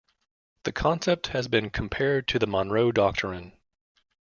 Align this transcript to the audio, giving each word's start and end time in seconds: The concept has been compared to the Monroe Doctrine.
The 0.63 0.71
concept 0.71 1.27
has 1.27 1.47
been 1.47 1.69
compared 1.69 2.27
to 2.29 2.39
the 2.39 2.47
Monroe 2.47 2.91
Doctrine. 2.91 3.55